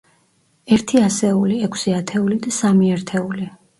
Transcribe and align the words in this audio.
ერთი 0.77 1.01
ასეული, 1.09 1.57
ექვსი 1.67 1.93
ათეული 1.99 2.39
და 2.47 2.55
სამი 2.59 2.89
ერთეული. 2.97 3.51